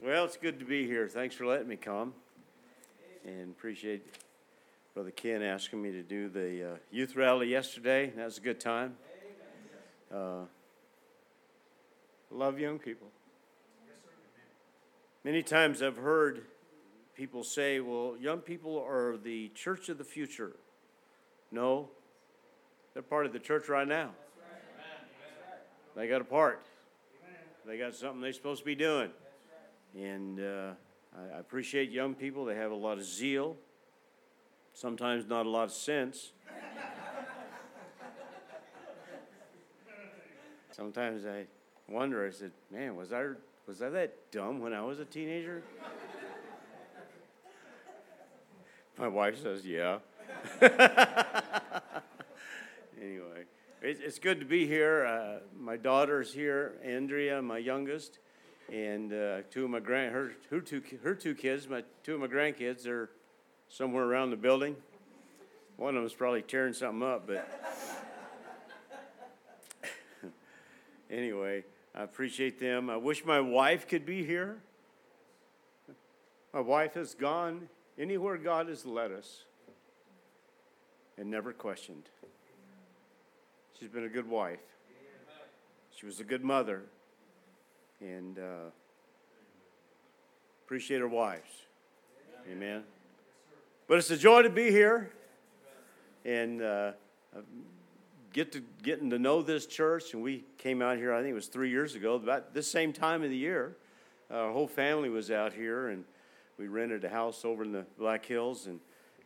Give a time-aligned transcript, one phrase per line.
[0.00, 1.08] Well, it's good to be here.
[1.08, 2.14] Thanks for letting me come.
[3.26, 4.06] And appreciate
[4.94, 8.12] Brother Ken asking me to do the uh, youth rally yesterday.
[8.14, 8.94] That was a good time.
[10.14, 10.42] Uh,
[12.30, 13.08] love young people.
[15.24, 16.42] Many times I've heard
[17.16, 20.52] people say, well, young people are the church of the future.
[21.50, 21.88] No,
[22.94, 24.10] they're part of the church right now.
[25.96, 26.64] They got a part,
[27.66, 29.10] they got something they're supposed to be doing.
[29.98, 30.74] And uh,
[31.34, 32.44] I appreciate young people.
[32.44, 33.56] They have a lot of zeal,
[34.72, 36.30] sometimes not a lot of sense.
[40.70, 41.46] sometimes I
[41.88, 43.30] wonder, I said, man, was I,
[43.66, 45.64] was I that dumb when I was a teenager?
[48.98, 49.98] My wife says, yeah.
[53.00, 53.46] anyway,
[53.82, 55.04] it's good to be here.
[55.04, 58.20] Uh, my daughter's here, Andrea, my youngest
[58.72, 62.20] and uh, two of my grand her, her two her two kids, my two of
[62.20, 63.10] my grandkids, are
[63.68, 64.76] somewhere around the building.
[65.76, 67.48] One of them is probably tearing something up, but
[71.10, 72.90] anyway, I appreciate them.
[72.90, 74.58] I wish my wife could be here.
[76.52, 79.44] My wife has gone anywhere God has led us
[81.16, 82.04] and never questioned.
[83.78, 84.58] She's been a good wife.
[85.94, 86.82] She was a good mother
[88.00, 88.70] and uh,
[90.64, 91.50] appreciate our wives.
[92.50, 92.82] Amen.
[93.86, 95.10] But it's a joy to be here
[96.24, 96.92] and uh,
[98.32, 100.14] get to getting to know this church.
[100.14, 102.92] And we came out here, I think it was three years ago, about this same
[102.92, 103.76] time of the year.
[104.30, 106.04] Our whole family was out here, and
[106.58, 108.80] we rented a house over in the Black Hills and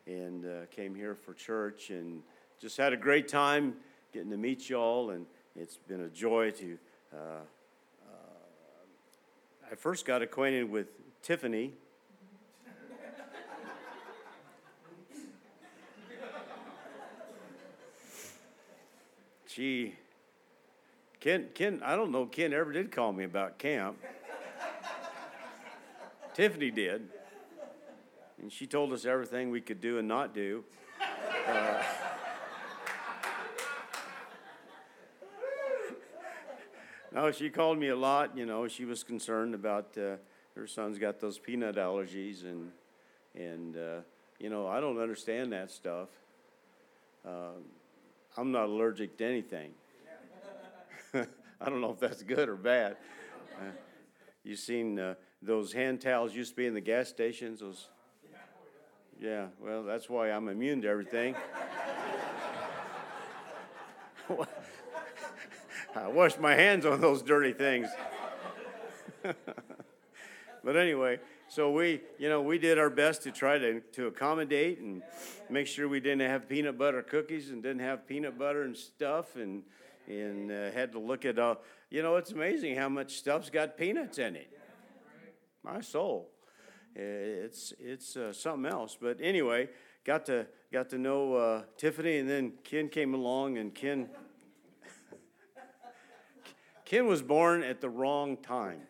[0.07, 2.23] and uh, came here for church and
[2.61, 3.75] just had a great time
[4.13, 5.11] getting to meet y'all.
[5.11, 6.79] And it's been a joy to
[7.13, 7.41] uh,
[9.73, 10.89] I first got acquainted with
[11.23, 11.73] Tiffany.
[19.47, 19.95] She,
[21.21, 23.97] Ken, Ken, I don't know, Ken ever did call me about camp.
[26.35, 27.09] Tiffany did.
[28.43, 30.65] And she told us everything we could do and not do.
[31.49, 31.83] Uh,
[37.15, 38.37] No, she called me a lot.
[38.37, 40.17] You know, she was concerned about uh,
[40.55, 42.71] her son's got those peanut allergies, and
[43.35, 44.01] and uh,
[44.39, 46.09] you know, I don't understand that stuff.
[47.27, 47.61] Uh,
[48.37, 49.73] I'm not allergic to anything.
[51.15, 52.97] I don't know if that's good or bad.
[53.61, 53.73] Uh,
[54.43, 57.61] you seen uh, those hand towels used to be in the gas stations?
[57.61, 57.89] Those.
[59.21, 61.37] Yeah, well, that's why I'm immune to everything.
[65.95, 67.89] I washed my hands on those dirty things.
[69.23, 74.79] but anyway, so we, you know, we did our best to try to, to accommodate
[74.79, 75.03] and
[75.51, 79.37] make sure we didn't have peanut butter cookies and didn't have peanut butter and stuff
[79.37, 79.63] and
[80.09, 81.55] and uh, had to look at, uh,
[81.89, 84.51] you know, it's amazing how much stuff's got peanuts in it.
[85.63, 86.29] My soul,
[86.97, 88.97] it's it's uh, something else.
[89.01, 89.69] But anyway,
[90.05, 94.09] got to got to know uh, Tiffany, and then Ken came along, and Ken
[96.93, 98.83] Ken was born at the wrong time.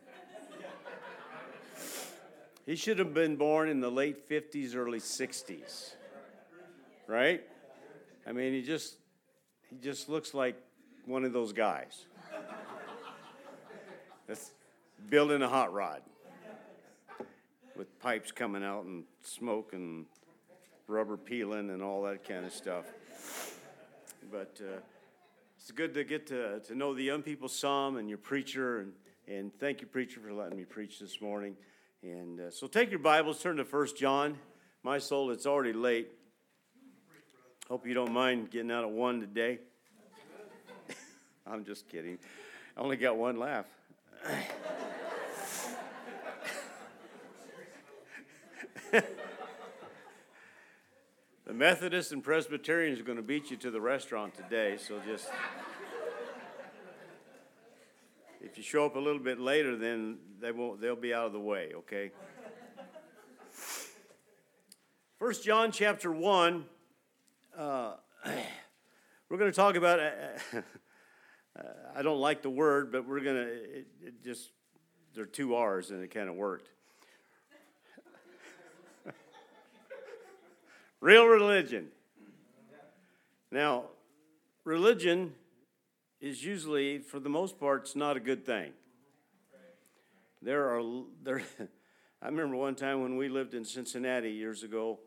[2.67, 5.93] He should have been born in the late 50s, early 60s.
[7.07, 7.45] Right?
[8.27, 8.97] I mean, he just
[9.71, 10.57] he just looks like
[11.07, 12.07] one of those guys.
[14.27, 14.51] That's
[15.09, 16.03] building a hot rod
[17.77, 20.07] with pipes coming out and smoke and
[20.89, 22.87] rubber peeling and all that kind of stuff.
[24.29, 24.81] But uh,
[25.63, 28.81] it's good to get to, to know the young people some and your preacher.
[28.81, 28.93] And,
[29.29, 31.55] and thank you, preacher, for letting me preach this morning.
[32.03, 34.37] And uh, so take your Bibles, turn to First John.
[34.83, 36.11] My soul, it's already late.
[37.69, 39.61] Hope you don't mind getting out of 1 today.
[41.47, 42.19] I'm just kidding.
[42.77, 43.67] I only got one laugh.
[51.53, 55.29] The Methodists and Presbyterians are going to beat you to the restaurant today, so just.
[58.41, 61.35] if you show up a little bit later, then they won't, they'll be out of
[61.35, 62.11] the way, okay?
[65.19, 66.65] First John chapter 1,
[67.59, 67.97] uh,
[69.29, 70.63] we're going to talk about, uh,
[71.95, 74.53] I don't like the word, but we're going to, it, it just,
[75.15, 76.71] there are two R's and it kind of worked.
[81.03, 81.89] Real religion.
[83.51, 83.87] Now,
[84.63, 85.35] religion
[86.21, 88.71] is usually, for the most part, it's not a good thing.
[90.41, 91.43] there are there.
[92.23, 95.01] I remember one time when we lived in Cincinnati years ago.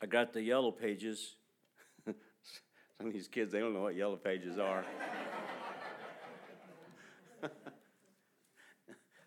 [0.00, 1.36] I got the yellow pages.
[2.06, 4.86] Some of these kids, they don't know what yellow pages are.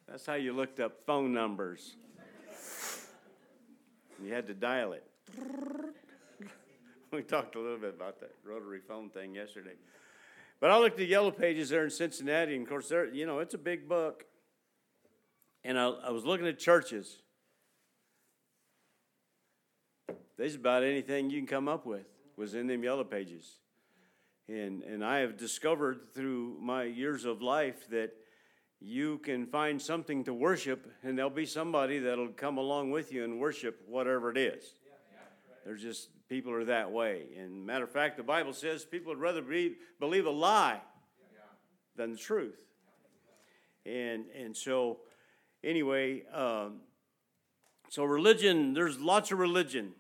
[0.10, 1.98] That's how you looked up phone numbers.
[4.24, 5.04] You had to dial it.
[7.12, 9.76] we talked a little bit about that rotary phone thing yesterday.
[10.60, 13.40] But I looked at the Yellow Pages there in Cincinnati, and of course, you know,
[13.40, 14.26] it's a big book.
[15.64, 17.18] And I, I was looking at churches.
[20.38, 22.06] There's about anything you can come up with
[22.38, 23.58] was in them Yellow Pages.
[24.48, 28.14] And, and I have discovered through my years of life that
[28.80, 33.24] you can find something to worship, and there'll be somebody that'll come along with you
[33.24, 34.76] and worship whatever it is.
[35.68, 37.24] There's just people are that way.
[37.38, 40.80] And matter of fact, the Bible says people would rather be, believe a lie
[41.98, 42.58] than the truth.
[43.86, 45.00] And and so,
[45.66, 46.78] anyway, um,
[47.90, 48.74] so religion.
[48.76, 49.92] There's lots of religion,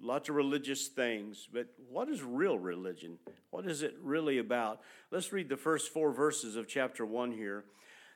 [0.00, 1.48] lots of religious things.
[1.52, 3.18] But what is real religion?
[3.50, 4.80] What is it really about?
[5.12, 7.64] Let's read the first four verses of chapter one here.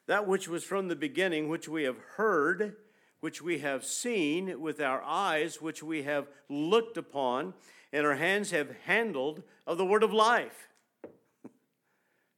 [0.08, 2.74] That which was from the beginning, which we have heard
[3.20, 7.54] which we have seen with our eyes, which we have looked upon,
[7.92, 10.68] and our hands have handled of the word of life.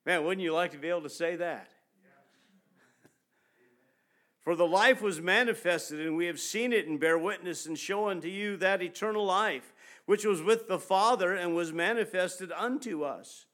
[0.07, 1.71] Man, wouldn't you like to be able to say that?
[4.45, 8.09] For the life was manifested, and we have seen it and bear witness and show
[8.09, 9.73] unto you that eternal life,
[10.07, 13.47] which was with the Father and was manifested unto us.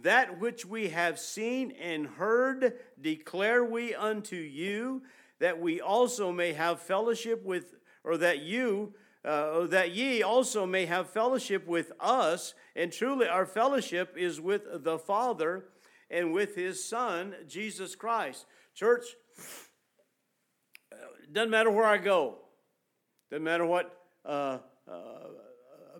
[0.00, 5.02] That which we have seen and heard declare we unto you
[5.42, 7.74] that we also may have fellowship with,
[8.04, 8.94] or that you,
[9.24, 12.54] uh, that ye also may have fellowship with us.
[12.76, 15.64] And truly, our fellowship is with the Father
[16.08, 18.46] and with His Son, Jesus Christ.
[18.72, 19.04] Church,
[20.92, 20.96] uh,
[21.32, 22.36] doesn't matter where I go,
[23.28, 24.98] doesn't matter what uh, uh,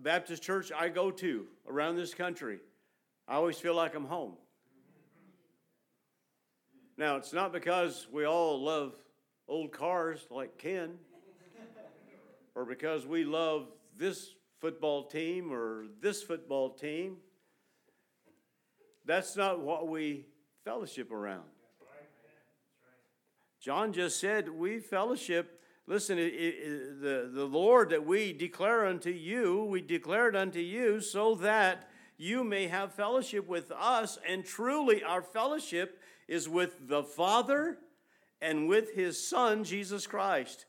[0.00, 2.60] Baptist church I go to around this country,
[3.26, 4.34] I always feel like I'm home.
[6.96, 9.01] Now, it's not because we all love
[9.48, 10.98] old cars like Ken,
[12.54, 17.16] or because we love this football team or this football team.
[19.04, 20.26] That's not what we
[20.64, 21.44] fellowship around.
[23.60, 25.60] John just said, We fellowship.
[25.86, 30.60] Listen, it, it, the, the Lord that we declare unto you, we declare it unto
[30.60, 34.18] you so that you may have fellowship with us.
[34.28, 37.78] And truly, our fellowship is with the Father
[38.42, 40.66] and with his Son, Jesus Christ.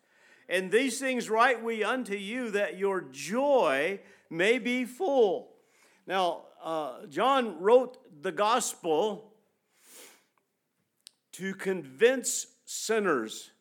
[0.47, 3.99] And these things write we unto you that your joy
[4.29, 5.49] may be full.
[6.05, 9.33] Now, uh, John wrote the gospel
[11.33, 13.51] to convince sinners.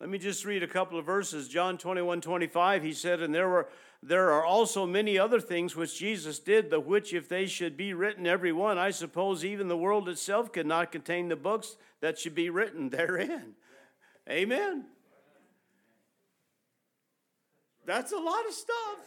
[0.00, 1.48] Let me just read a couple of verses.
[1.48, 3.68] John 21 25, he said, And there were
[4.02, 7.92] there are also many other things which Jesus did, the which, if they should be
[7.92, 12.18] written every one, I suppose even the world itself could not contain the books that
[12.18, 13.54] should be written therein.
[14.30, 14.84] Amen.
[17.86, 18.98] That's a lot of stuff.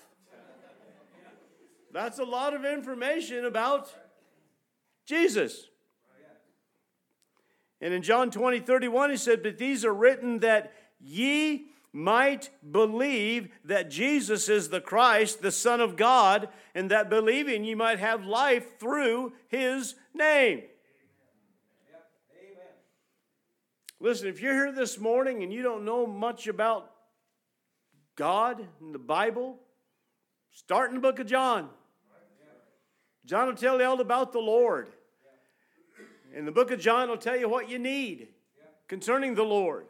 [1.93, 3.93] That's a lot of information about
[5.05, 5.67] Jesus.
[7.79, 13.49] And in John 20, 31, he said, But these are written that ye might believe
[13.65, 18.25] that Jesus is the Christ, the Son of God, and that believing you might have
[18.25, 20.63] life through his name.
[23.99, 26.89] Listen, if you're here this morning and you don't know much about
[28.15, 29.59] God and the Bible,
[30.51, 31.69] start in the book of John.
[33.25, 34.87] John will tell you all about the Lord.
[36.33, 38.29] And the book of John will tell you what you need
[38.87, 39.85] concerning the Lord.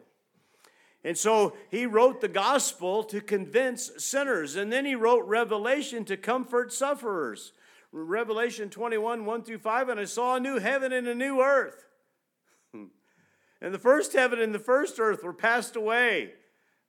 [1.04, 4.54] And so he wrote the gospel to convince sinners.
[4.54, 7.52] And then he wrote Revelation to comfort sufferers.
[7.90, 9.88] Revelation 21, 1 through 5.
[9.88, 11.84] And I saw a new heaven and a new earth.
[12.74, 16.34] and the first heaven and the first earth were passed away.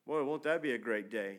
[0.05, 1.37] Boy, won't that be a great day?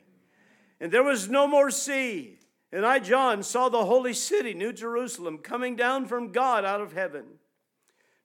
[0.81, 2.39] And there was no more sea.
[2.73, 6.93] And I, John, saw the holy city, New Jerusalem, coming down from God out of
[6.93, 7.25] heaven,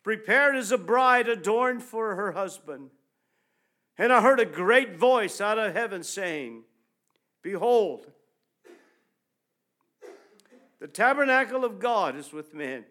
[0.02, 2.90] prepared as a bride adorned for her husband.
[4.00, 6.64] And I heard a great voice out of heaven saying,
[7.42, 8.08] Behold,
[10.80, 12.86] the tabernacle of God is with men,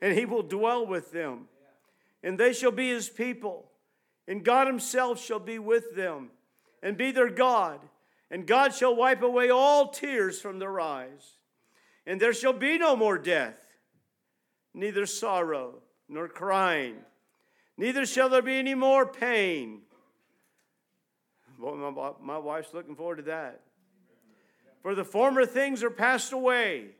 [0.00, 1.48] and he will dwell with them,
[2.22, 3.70] and they shall be his people,
[4.26, 6.30] and God himself shall be with them,
[6.82, 7.80] and be their God,
[8.30, 11.36] and God shall wipe away all tears from their eyes,
[12.06, 13.60] and there shall be no more death,
[14.72, 16.96] neither sorrow nor crying
[17.80, 19.80] neither shall there be any more pain.
[21.60, 23.60] My, my wife's looking forward to that.
[24.82, 26.92] For the former things are passed away.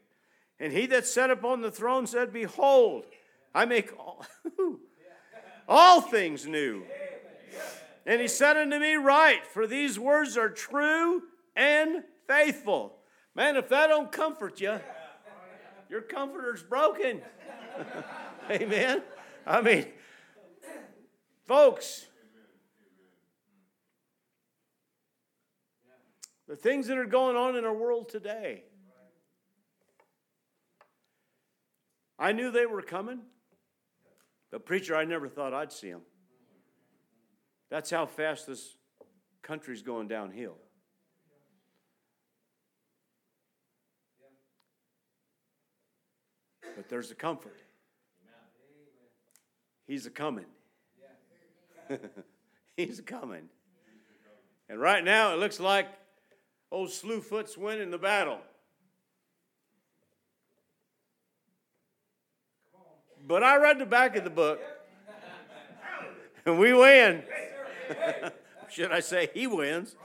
[0.59, 3.07] And he that sat upon the throne said, Behold,
[3.55, 4.25] I make all,
[5.69, 6.85] all things new.
[8.05, 11.23] And he said unto me, Write, for these words are true
[11.57, 12.97] and faithful.
[13.35, 14.79] Man, if that don't comfort you,
[15.89, 17.23] your comforter's broken.
[18.51, 19.03] Amen.
[19.47, 19.87] I mean,
[21.47, 22.07] folks,
[26.51, 28.65] the things that are going on in our world today,
[32.19, 33.21] I knew they were coming,
[34.51, 36.01] but preacher, I never thought I'd see them.
[37.71, 38.75] That's how fast this
[39.43, 40.57] country's going downhill.
[46.75, 47.61] But there's a comfort.
[49.87, 50.47] He's a coming.
[52.77, 53.49] He's coming.
[54.69, 55.87] And right now it looks like
[56.71, 58.39] old Slewfoot's winning the battle.
[63.27, 64.61] But I read the back of the book,
[66.47, 67.23] and we win.
[68.71, 69.97] Should I say he wins?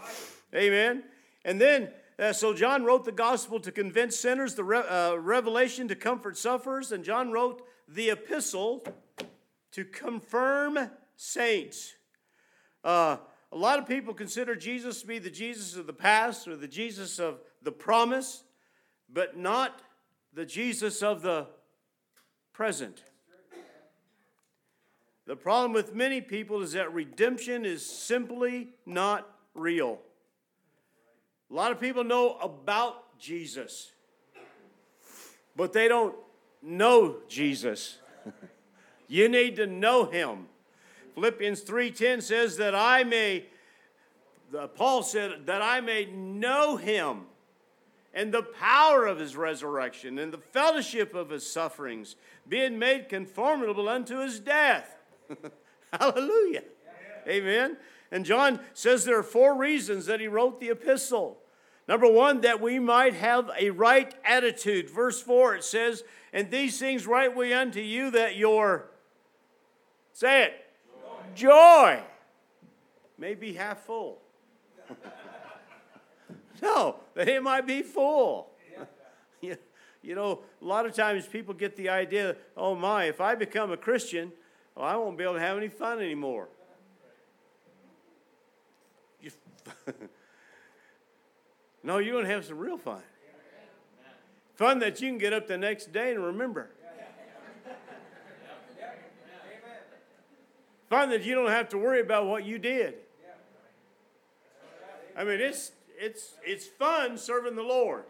[0.53, 1.03] Amen.
[1.43, 5.87] And then, uh, so John wrote the gospel to convince sinners, the re- uh, revelation
[5.87, 8.83] to comfort sufferers, and John wrote the epistle
[9.71, 11.93] to confirm saints.
[12.83, 13.17] Uh,
[13.55, 16.67] a lot of people consider Jesus to be the Jesus of the past or the
[16.67, 18.43] Jesus of the promise,
[19.11, 19.81] but not
[20.33, 21.47] the Jesus of the
[22.51, 23.05] present.
[25.25, 29.99] The problem with many people is that redemption is simply not real.
[31.49, 33.93] A lot of people know about Jesus,
[35.55, 36.15] but they don't
[36.61, 37.99] know Jesus.
[39.07, 40.47] you need to know him.
[41.15, 43.45] Philippians 3:10 says that I may
[44.75, 47.25] Paul said that I may know him
[48.13, 52.15] and the power of his resurrection and the fellowship of his sufferings,
[52.47, 54.95] being made conformable unto his death
[55.99, 56.63] Hallelujah.
[57.27, 57.77] Amen.
[58.11, 61.37] And John says there are four reasons that he wrote the epistle.
[61.87, 64.89] Number one, that we might have a right attitude.
[64.89, 66.03] Verse 4, it says,
[66.33, 68.87] And these things write we unto you that your,
[70.13, 70.64] say it,
[71.35, 71.99] joy, joy
[73.17, 74.19] may be half full.
[76.61, 78.51] no, that it might be full.
[79.41, 79.57] you,
[80.01, 83.71] you know, a lot of times people get the idea, oh my, if I become
[83.71, 84.31] a Christian,
[84.75, 86.47] well, I won't be able to have any fun anymore.
[91.83, 93.01] no, you're going to have some real fun.
[94.55, 96.69] Fun that you can get up the next day and remember.
[100.89, 102.95] Fun that you don't have to worry about what you did.
[105.17, 108.03] I mean, it's, it's, it's fun serving the Lord.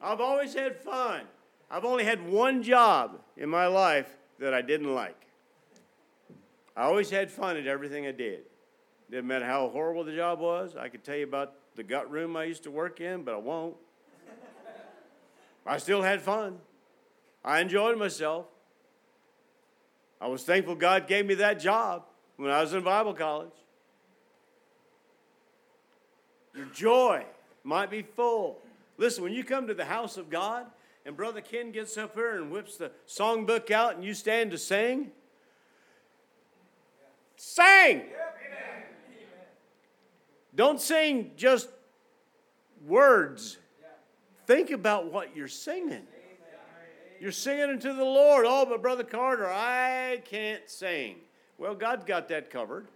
[0.00, 1.22] I've always had fun.
[1.70, 4.08] I've only had one job in my life,
[4.38, 5.16] that I didn't like.
[6.76, 8.42] I always had fun at everything I did.
[9.10, 10.76] Didn't matter how horrible the job was.
[10.76, 13.38] I could tell you about the gut room I used to work in, but I
[13.38, 13.76] won't.
[15.66, 16.58] I still had fun.
[17.44, 18.46] I enjoyed myself.
[20.20, 22.04] I was thankful God gave me that job
[22.36, 23.52] when I was in Bible college.
[26.54, 27.24] Your joy
[27.62, 28.58] might be full.
[28.96, 30.66] Listen, when you come to the house of God,
[31.06, 34.58] and Brother Ken gets up here and whips the songbook out and you stand to
[34.58, 35.10] sing,
[37.36, 38.02] sing.
[40.54, 41.68] Don't sing just
[42.86, 43.58] words.
[44.46, 46.06] Think about what you're singing.
[47.20, 48.44] You're singing unto the Lord.
[48.46, 51.16] Oh, but Brother Carter, I can't sing.
[51.56, 52.86] Well, God's got that covered.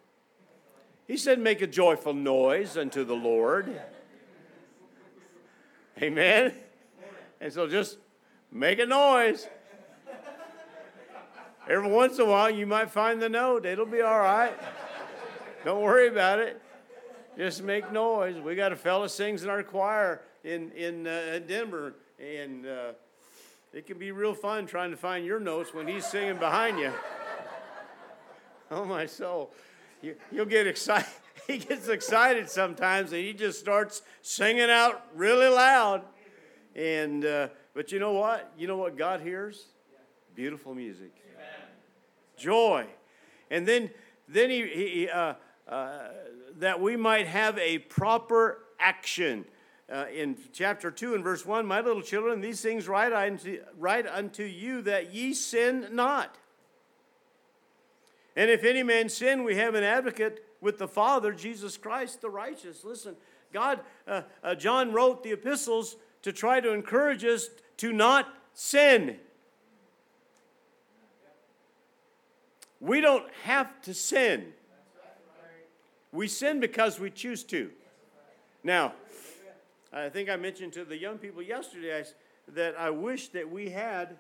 [1.07, 3.81] He said, Make a joyful noise unto the Lord.
[6.01, 6.53] Amen.
[7.41, 7.99] And so just
[8.51, 9.49] make a noise.
[11.69, 13.67] Every once in a while, you might find the note.
[13.67, 14.55] It'll be all right.
[15.65, 16.61] Don't worry about it.
[17.37, 18.37] Just make noise.
[18.37, 22.93] We got a fella sings in our choir in in uh, Denver, and uh,
[23.73, 26.93] it can be real fun trying to find your notes when he's singing behind you.
[28.71, 29.53] Oh my soul,
[30.01, 31.07] you, you'll get excited.
[31.47, 36.05] He gets excited sometimes, and he just starts singing out really loud.
[36.75, 38.51] And uh, but you know what?
[38.57, 39.67] You know what God hears?
[40.35, 41.13] Beautiful music,
[42.39, 42.87] joy,
[43.51, 43.91] and then
[44.29, 45.35] then he, he uh,
[45.69, 46.09] uh,
[46.59, 49.45] that we might have a proper action.
[49.93, 54.07] Uh, in chapter 2 and verse 1 my little children these things write unto, write
[54.07, 56.39] unto you that ye sin not
[58.35, 62.31] And if any man sin, we have an advocate with the Father, Jesus Christ the
[62.31, 62.85] righteous.
[62.85, 63.17] Listen,
[63.53, 69.17] God, uh, uh, John wrote the epistles to try to encourage us to not sin.
[72.81, 74.53] We don't have to sin.
[76.11, 77.71] We sin because we choose to.
[78.65, 78.95] Now,
[79.93, 82.05] I think I mentioned to the young people yesterday
[82.49, 84.17] that I wish that we had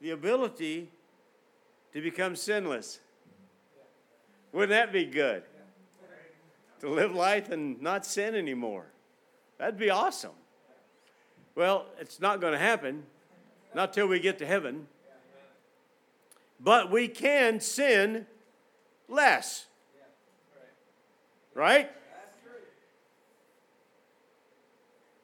[0.00, 0.88] the ability
[1.92, 2.98] to become sinless.
[4.52, 5.44] Wouldn't that be good?
[6.80, 8.86] To live life and not sin anymore.
[9.58, 10.32] That'd be awesome.
[11.54, 13.04] Well, it's not going to happen,
[13.74, 14.88] not till we get to heaven.
[16.58, 18.26] But we can sin
[19.08, 19.66] less.
[21.54, 21.90] Right?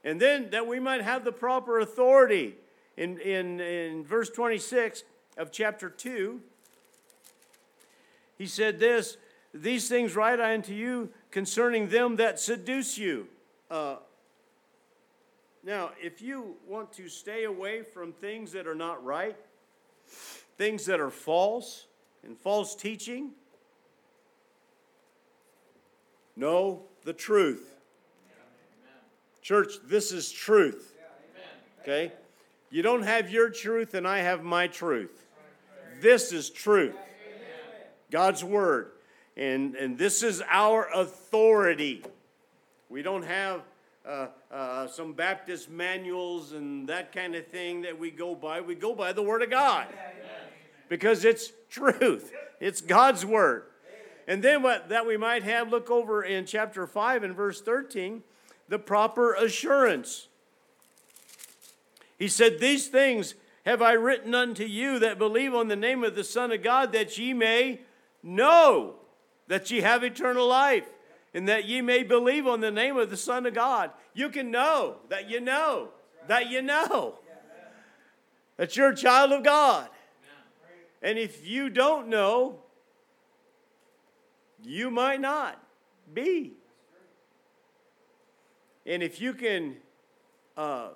[0.06, 2.54] And then that we might have the proper authority.
[2.96, 5.02] In, in, in verse 26
[5.36, 6.40] of chapter 2,
[8.38, 9.16] he said this
[9.52, 13.26] These things write I unto you concerning them that seduce you.
[13.68, 13.96] Uh,
[15.64, 19.36] now, if you want to stay away from things that are not right,
[20.56, 21.86] things that are false
[22.22, 23.32] and false teaching,
[26.36, 27.75] know the truth.
[29.46, 30.92] Church, this is truth.
[31.80, 32.10] Okay?
[32.68, 35.24] You don't have your truth, and I have my truth.
[36.00, 36.96] This is truth.
[38.10, 38.90] God's Word.
[39.36, 42.02] And, and this is our authority.
[42.88, 43.60] We don't have
[44.04, 48.62] uh, uh, some Baptist manuals and that kind of thing that we go by.
[48.62, 49.86] We go by the Word of God
[50.88, 53.62] because it's truth, it's God's Word.
[54.26, 58.24] And then what that we might have, look over in chapter 5 and verse 13,
[58.68, 60.28] the proper assurance.
[62.18, 66.14] He said, These things have I written unto you that believe on the name of
[66.14, 67.80] the Son of God, that ye may
[68.22, 68.96] know
[69.48, 70.86] that ye have eternal life,
[71.34, 73.90] and that ye may believe on the name of the Son of God.
[74.14, 75.90] You can know that you know
[76.28, 77.18] that you know
[78.56, 79.88] that you're a child of God.
[81.02, 82.60] And if you don't know,
[84.64, 85.62] you might not
[86.12, 86.54] be.
[88.86, 89.76] And if you can
[90.56, 90.90] uh,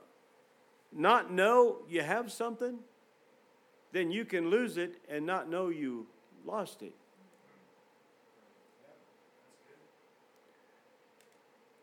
[0.92, 2.78] not know you have something,
[3.92, 6.06] then you can lose it and not know you
[6.46, 6.94] lost it.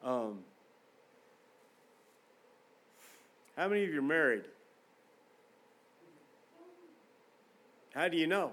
[0.01, 0.39] Um,
[3.57, 4.45] how many of you are married?
[7.93, 8.51] How do you know?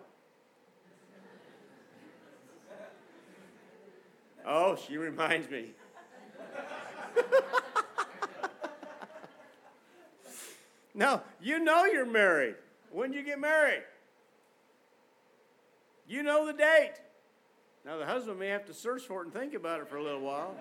[4.44, 5.74] Oh, she reminds me.
[10.94, 12.54] No, you know you're married.
[12.90, 13.82] When did you get married?
[16.06, 16.94] You know the date.
[17.84, 20.02] Now, the husband may have to search for it and think about it for a
[20.02, 20.54] little while.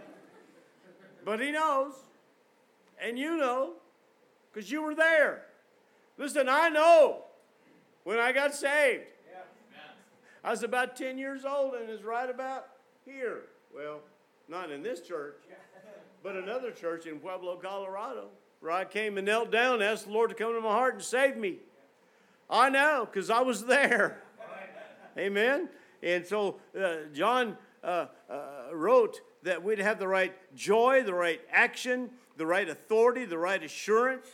[1.24, 1.94] But he knows.
[3.02, 3.74] And you know,
[4.52, 5.46] because you were there.
[6.18, 7.24] Listen, I know
[8.04, 9.04] when I got saved.
[10.44, 12.68] I was about 10 years old and is right about
[13.06, 13.44] here.
[13.74, 14.02] Well,
[14.50, 15.38] not in this church,
[16.22, 18.28] but another church in Pueblo, Colorado,
[18.64, 20.94] where I came and knelt down and asked the Lord to come into my heart
[20.94, 21.58] and save me.
[22.50, 24.24] I know, because I was there.
[25.18, 25.68] Amen.
[26.02, 28.38] And so uh, John uh, uh,
[28.72, 33.62] wrote that we'd have the right joy, the right action, the right authority, the right
[33.62, 34.30] assurance,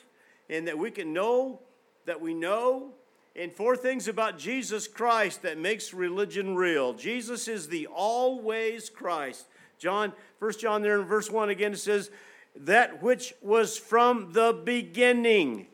[0.47, 1.61] and that we can know
[2.05, 2.91] that we know.
[3.35, 6.93] And four things about Jesus Christ that makes religion real.
[6.93, 9.47] Jesus is the always Christ.
[9.79, 12.11] John, First John there in verse 1 again, it says,
[12.55, 15.67] that which was from the beginning.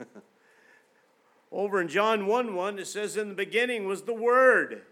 [1.52, 4.82] Over in John 1 1, it says, In the beginning was the Word,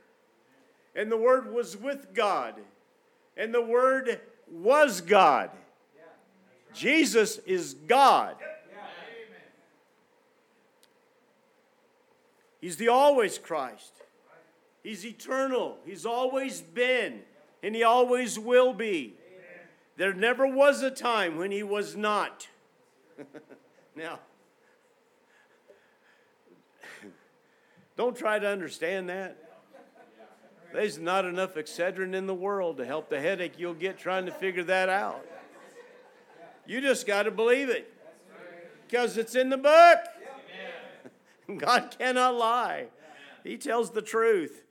[0.95, 2.55] and the Word was with God,
[3.37, 5.51] and the Word was God.
[6.73, 8.37] Jesus is God.
[12.61, 13.93] He's the always Christ.
[14.83, 15.77] He's eternal.
[15.85, 17.21] He's always been,
[17.63, 19.15] and He always will be.
[19.97, 22.49] There never was a time when He was not.
[23.97, 24.19] now,
[27.97, 29.37] don't try to understand that.
[30.73, 34.33] There's not enough Excedrin in the world to help the headache you'll get trying to
[34.33, 35.25] figure that out.
[36.67, 37.93] You just got to believe it
[38.89, 39.99] because it's in the book.
[41.59, 42.87] God cannot lie,
[43.45, 44.64] He tells the truth.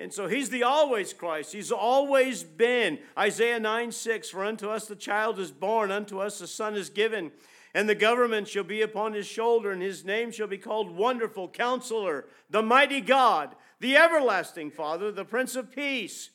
[0.00, 1.52] And so he's the always Christ.
[1.52, 2.98] He's always been.
[3.18, 6.88] Isaiah 9 6 For unto us the child is born, unto us the son is
[6.88, 7.32] given,
[7.74, 11.48] and the government shall be upon his shoulder, and his name shall be called Wonderful
[11.48, 16.30] Counselor, the Mighty God the everlasting Father, the Prince of Peace.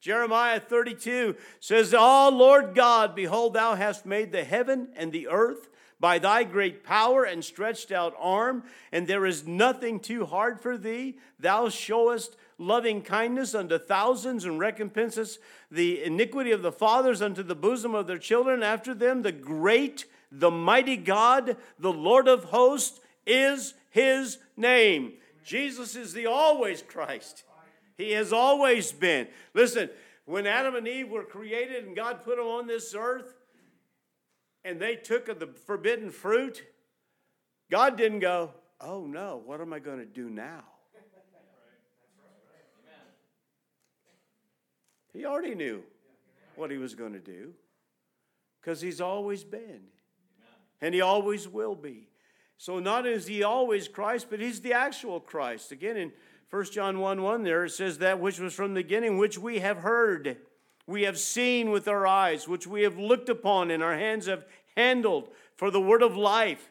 [0.00, 5.68] Jeremiah 32 says, Ah, Lord God, behold, thou hast made the heaven and the earth
[5.98, 10.78] by thy great power and stretched out arm, and there is nothing too hard for
[10.78, 11.18] thee.
[11.38, 15.38] Thou showest loving kindness unto thousands and recompenses
[15.70, 19.22] the iniquity of the fathers unto the bosom of their children after them.
[19.22, 25.14] The great, the mighty God, the Lord of hosts, is his name.
[25.42, 27.44] Jesus is the always Christ.
[27.96, 29.26] He has always been.
[29.54, 29.88] Listen,
[30.26, 33.34] when Adam and Eve were created and God put them on this earth
[34.64, 36.62] and they took of the forbidden fruit,
[37.70, 38.50] God didn't go,
[38.82, 40.64] Oh no, what am I going to do now?
[45.12, 45.82] He already knew
[46.56, 47.52] what he was going to do
[48.60, 49.82] because he's always been
[50.80, 52.08] and he always will be.
[52.56, 55.72] So not is he always Christ, but he's the actual Christ.
[55.72, 56.12] Again, in
[56.50, 59.60] 1 John 1 1, there it says that which was from the beginning, which we
[59.60, 60.36] have heard,
[60.86, 64.44] we have seen with our eyes, which we have looked upon, and our hands have
[64.76, 66.69] handled for the word of life.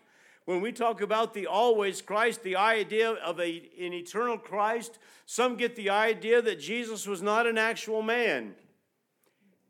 [0.50, 5.58] When we talk about the always Christ, the idea of a, an eternal Christ, some
[5.58, 8.56] get the idea that Jesus was not an actual man.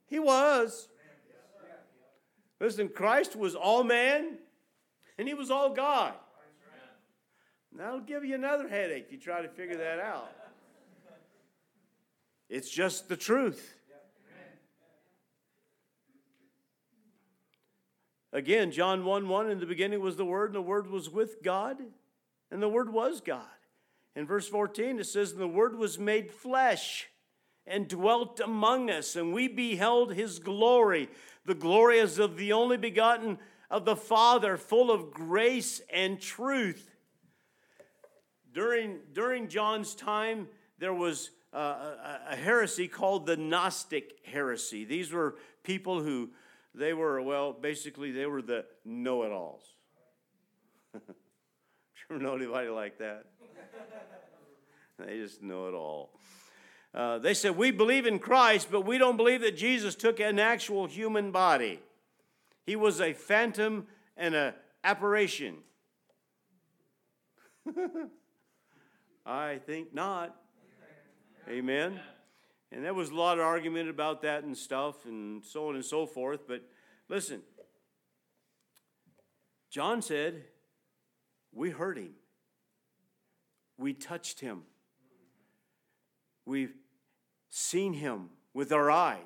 [0.08, 0.88] He was.
[2.62, 4.38] Listen, Christ was all man
[5.18, 6.14] and he was all God.
[7.76, 9.08] That'll give you another headache.
[9.08, 10.32] If you try to figure that out.
[12.48, 13.76] It's just the truth.
[18.40, 21.44] Again, John 1 1 in the beginning was the Word, and the Word was with
[21.44, 21.78] God,
[22.50, 23.44] and the Word was God.
[24.16, 27.10] In verse 14, it says, And the Word was made flesh
[27.68, 31.10] and dwelt among us, and we beheld his glory.
[31.44, 36.96] The glory as of the only begotten of the Father, full of grace and truth.
[38.54, 40.48] During, during John's time,
[40.78, 44.86] there was uh, a, a heresy called the Gnostic heresy.
[44.86, 46.30] These were people who,
[46.76, 49.64] they were, well, basically, they were the know it alls.
[50.94, 51.02] Do
[52.10, 53.26] you know anybody like that?
[55.00, 56.12] they just know it all.
[56.94, 60.40] Uh, they said, We believe in Christ, but we don't believe that Jesus took an
[60.40, 61.80] actual human body.
[62.66, 64.54] He was a phantom and an
[64.84, 65.58] apparition.
[69.26, 70.36] I think not.
[71.48, 72.00] Amen.
[72.72, 75.84] And there was a lot of argument about that and stuff and so on and
[75.84, 76.48] so forth.
[76.48, 76.64] But
[77.08, 77.42] listen,
[79.70, 80.44] John said,
[81.52, 82.14] We heard him,
[83.78, 84.64] we touched him,
[86.46, 86.76] we've
[87.50, 89.18] seen him with our eyes.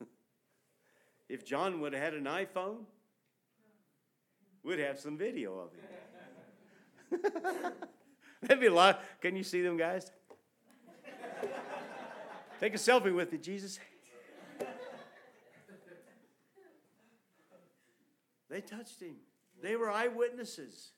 [1.28, 2.78] If John would have had an iPhone,
[4.64, 7.22] we'd have some video of him.
[8.42, 9.00] That'd be a lot.
[9.20, 10.10] Can you see them guys?
[12.60, 13.78] Take a selfie with me, Jesus.
[18.50, 19.14] They touched him.
[19.62, 20.90] They were eyewitnesses.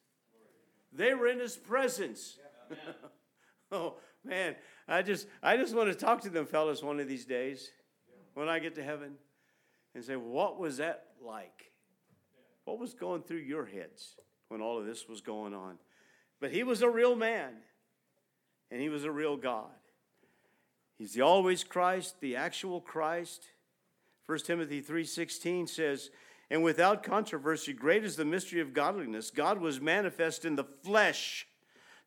[0.92, 2.38] They were in his presence.
[3.72, 3.94] oh
[4.24, 4.56] man,
[4.88, 7.70] I just I just want to talk to them fellas one of these days
[8.34, 9.14] when I get to heaven
[9.94, 11.72] and say, What was that like?
[12.64, 14.16] What was going through your heads
[14.48, 15.78] when all of this was going on?
[16.40, 17.50] But he was a real man,
[18.70, 19.70] and he was a real God.
[21.02, 23.48] He's the always Christ, the actual Christ.
[24.26, 26.12] 1 Timothy 3:16 says,
[26.48, 29.32] "And without controversy, great is the mystery of godliness.
[29.32, 31.48] God was manifest in the flesh,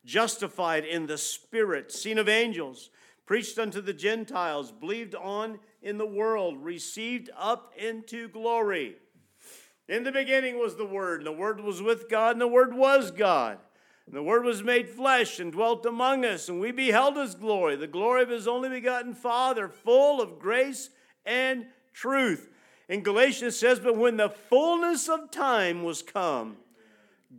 [0.06, 2.88] justified in the spirit, seen of angels,
[3.26, 8.96] preached unto the Gentiles, believed on in the world, received up into glory.
[9.88, 12.72] In the beginning was the Word, and the Word was with God, and the Word
[12.72, 13.60] was God.
[14.06, 17.76] And the Word was made flesh and dwelt among us, and we beheld His glory,
[17.76, 20.90] the glory of His only begotten Father, full of grace
[21.24, 22.48] and truth.
[22.88, 26.56] In Galatians says, But when the fullness of time was come,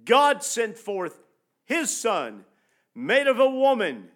[0.03, 1.21] God sent forth
[1.65, 2.43] His Son,
[2.93, 4.09] made of a woman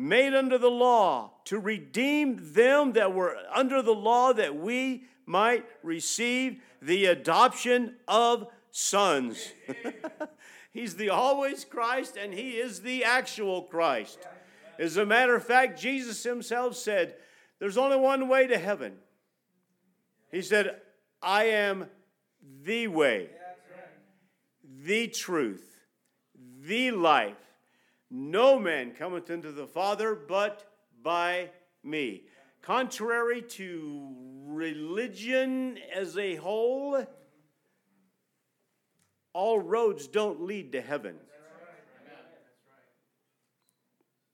[0.00, 5.64] made under the law to redeem them that were under the law that we might
[5.82, 9.52] receive the adoption of sons.
[10.70, 14.18] He's the always Christ and he is the actual Christ.
[14.78, 17.16] As a matter of fact, Jesus himself said,
[17.58, 18.94] There's only one way to heaven.
[20.30, 20.80] He said,
[21.22, 21.86] I am
[22.62, 23.28] the way,
[24.84, 25.80] the truth,
[26.62, 27.36] the life.
[28.10, 30.64] No man cometh into the Father but
[31.02, 31.50] by
[31.82, 32.24] me.
[32.62, 34.14] Contrary to
[34.46, 37.06] religion as a whole,
[39.32, 41.16] all roads don't lead to heaven.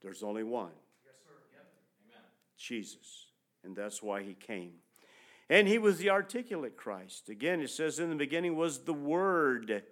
[0.03, 0.73] There's only one.
[2.57, 3.27] Jesus.
[3.65, 4.73] And that's why he came.
[5.49, 7.29] And he was the articulate Christ.
[7.29, 9.83] Again, it says in the beginning was the Word,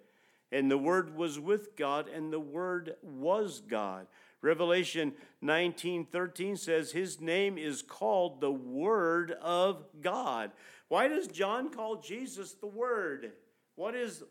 [0.51, 4.07] and the Word was with God, and the Word was God.
[4.41, 10.51] Revelation 19 13 says, His name is called the Word of God.
[10.87, 13.31] Why does John call Jesus the Word?
[13.75, 14.23] What is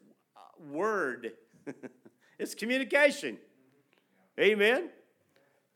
[0.61, 1.33] Word?
[2.39, 3.39] it's communication.
[4.39, 4.91] Amen?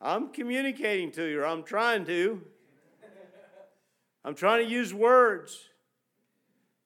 [0.01, 2.43] I'm communicating to you, or I'm trying to.
[4.25, 5.59] I'm trying to use words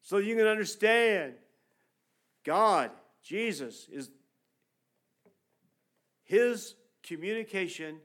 [0.01, 1.35] so you can understand.
[2.45, 2.91] God,
[3.23, 4.11] Jesus, is
[6.25, 7.97] His communication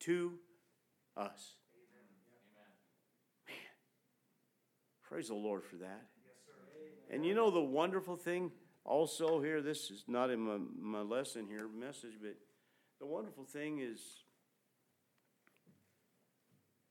[0.00, 0.32] to
[1.16, 1.54] us.
[3.46, 3.56] Man,
[5.02, 6.06] praise the Lord for that.
[7.10, 8.50] And you know the wonderful thing
[8.84, 12.36] also here, this is not in my, my lesson here, message, but
[13.00, 14.00] the wonderful thing is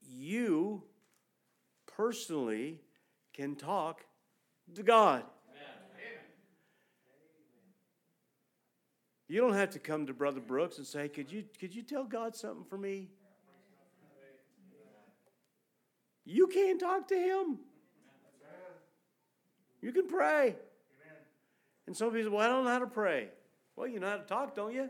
[0.02, 0.84] you
[1.86, 2.82] personally
[3.34, 4.02] can talk
[4.76, 5.24] to God.
[9.28, 12.04] You don't have to come to Brother Brooks and say, Could you, could you tell
[12.04, 13.10] God something for me?
[16.26, 17.60] You can talk to Him.
[19.82, 20.56] You can pray.
[21.88, 23.30] And some people say, Well, I don't know how to pray.
[23.76, 24.89] Well, you know how to talk, don't you?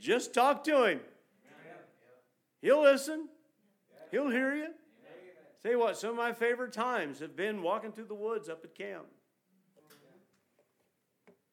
[0.00, 1.00] Just talk to Him.
[2.60, 3.28] He'll listen.
[4.10, 4.68] He'll hear you.
[5.62, 5.96] Say what?
[5.96, 9.04] Some of my favorite times have been walking through the woods up at camp.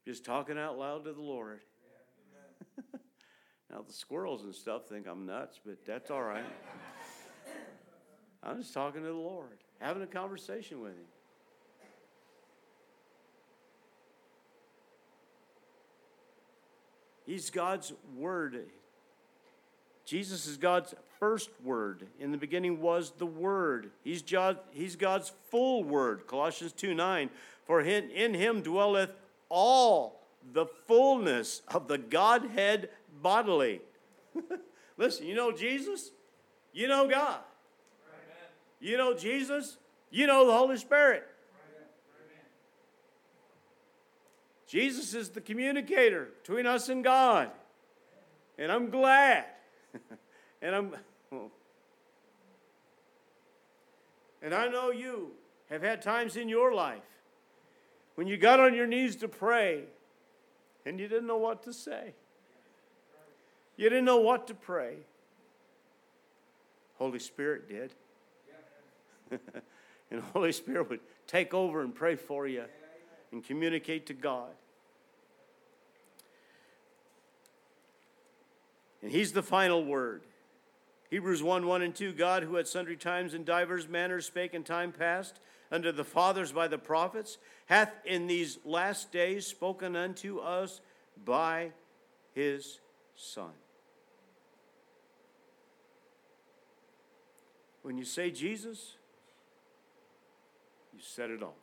[0.03, 1.59] Just talking out loud to the Lord.
[3.69, 6.43] now, the squirrels and stuff think I'm nuts, but that's all right.
[8.41, 11.05] I'm just talking to the Lord, having a conversation with Him.
[17.25, 18.65] He's God's Word.
[20.05, 22.07] Jesus is God's first word.
[22.19, 23.91] In the beginning was the Word.
[24.03, 24.23] He's,
[24.71, 26.25] he's God's full word.
[26.25, 27.29] Colossians 2 9.
[27.67, 29.11] For in him dwelleth
[29.49, 30.21] all
[30.53, 32.89] the fullness of the Godhead
[33.21, 33.81] bodily.
[34.97, 36.09] Listen, you know Jesus?
[36.73, 37.41] You know God.
[38.79, 39.77] You know Jesus?
[40.09, 41.25] You know the Holy Spirit.
[44.67, 47.49] Jesus is the communicator between us and God.
[48.57, 49.45] And I'm glad
[50.61, 50.95] and I'm,
[54.41, 55.31] and I know you
[55.69, 57.01] have had times in your life
[58.15, 59.85] when you got on your knees to pray
[60.85, 62.13] and you didn't know what to say.
[63.75, 64.97] You didn't know what to pray.
[66.97, 67.93] Holy Spirit did.
[70.11, 72.65] and the Holy Spirit would take over and pray for you
[73.31, 74.51] and communicate to God.
[79.01, 80.23] And He's the final word.
[81.09, 84.63] Hebrews 1 1 and 2 God, who at sundry times and divers manners spake in
[84.63, 85.39] time past
[85.71, 90.81] unto the fathers by the prophets, hath in these last days spoken unto us
[91.25, 91.71] by
[92.33, 92.79] his
[93.15, 93.51] Son.
[97.81, 98.97] When you say Jesus,
[100.99, 101.55] you said it all.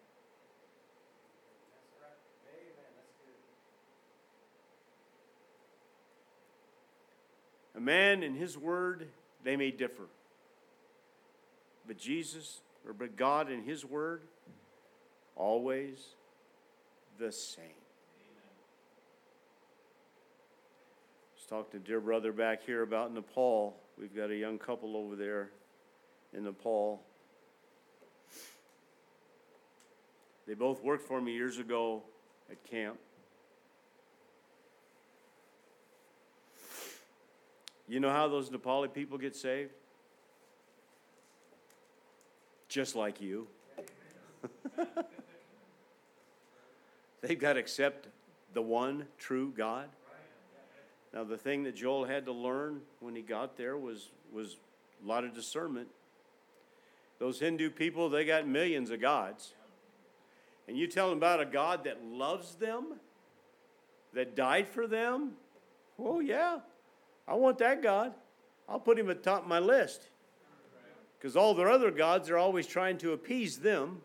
[7.77, 9.07] A man and his word
[9.47, 10.03] they may differ.
[11.87, 14.23] But Jesus, or but God and His Word,
[15.37, 16.05] always
[17.19, 17.65] the same.
[21.37, 23.77] Let's talk to dear brother back here about Nepal.
[23.97, 25.51] We've got a young couple over there
[26.37, 27.01] in Nepal.
[30.47, 32.03] They both worked for me years ago
[32.51, 32.99] at camp.
[37.89, 39.73] You know how those Nepali people get saved?
[42.69, 43.47] Just like you.
[47.23, 48.09] They've got to accept
[48.55, 49.89] the one true God.
[51.13, 54.57] Now, the thing that Joel had to learn when he got there was, was
[55.03, 55.89] a lot of discernment.
[57.19, 59.55] Those Hindu people, they got millions of gods.
[60.69, 62.95] And you tell them about a God that loves them,
[64.15, 65.33] that died for them?
[65.99, 66.59] Oh, yeah.
[67.29, 68.13] I want that God.
[68.69, 70.09] I'll put him at the top of my list.
[71.19, 74.01] Because all their other gods are always trying to appease them.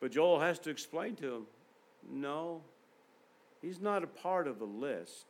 [0.00, 1.46] But Joel has to explain to him
[2.10, 2.62] no,
[3.60, 5.26] he's not a part of the list.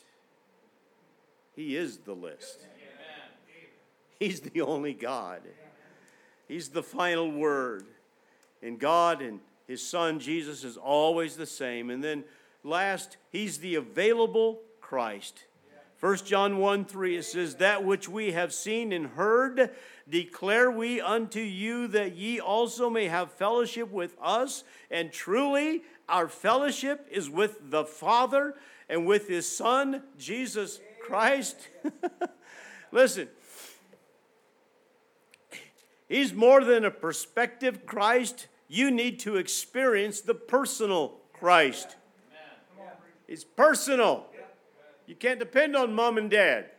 [1.57, 2.67] He is the list.
[4.21, 5.43] He's the only God.
[6.49, 7.85] He's the final word.
[8.63, 11.91] And God and His Son, Jesus, is always the same.
[11.91, 12.25] And then
[12.65, 15.45] last, He's the available Christ.
[16.01, 19.71] 1 John 1 3, it says, That which we have seen and heard,
[20.09, 24.63] declare we unto you, that ye also may have fellowship with us.
[24.91, 28.55] And truly, our fellowship is with the Father
[28.89, 31.69] and with His Son, Jesus Christ.
[32.93, 33.29] Listen,
[36.09, 38.49] He's more than a perspective Christ.
[38.67, 41.97] You need to experience the personal Christ.
[43.27, 44.27] It's personal.
[45.07, 46.71] You can't depend on mom and dad.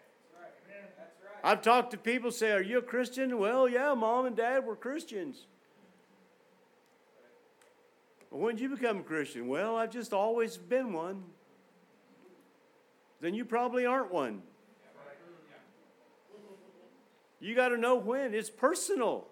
[1.44, 3.38] I've talked to people say, Are you a Christian?
[3.38, 5.46] Well, yeah, mom and dad were Christians.
[8.30, 9.48] When did you become a Christian?
[9.48, 11.24] Well, I've just always been one.
[13.22, 14.44] Then you probably aren't one.
[17.40, 18.34] You got to know when.
[18.34, 19.28] It's personal.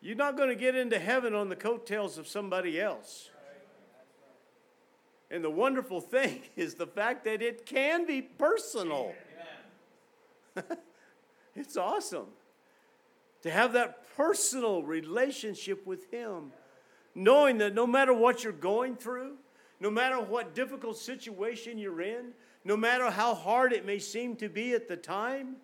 [0.00, 3.30] You're not going to get into heaven on the coattails of somebody else.
[5.30, 9.14] And the wonderful thing is the fact that it can be personal.
[11.56, 12.26] it's awesome
[13.42, 16.52] to have that personal relationship with Him,
[17.14, 19.36] knowing that no matter what you're going through,
[19.80, 22.32] no matter what difficult situation you're in,
[22.64, 25.56] no matter how hard it may seem to be at the time,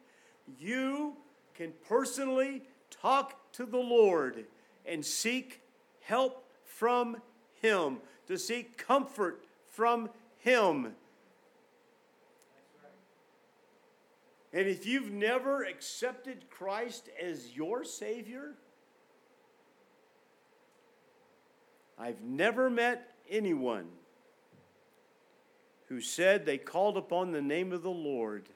[0.59, 1.17] you
[1.55, 4.47] can personally talk to the Lord
[4.87, 5.61] and seek
[6.01, 7.19] help from
[7.61, 10.95] Him, to seek comfort from Him.
[14.53, 18.55] And if you've never accepted Christ as your Savior,
[21.99, 23.87] I've never met anyone
[25.87, 28.49] who said they called upon the name of the Lord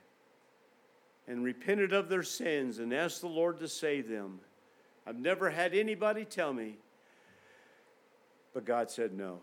[1.27, 4.41] and repented of their sins and asked the Lord to save them.
[5.07, 6.77] I've never had anybody tell me,
[8.53, 9.41] but God said no.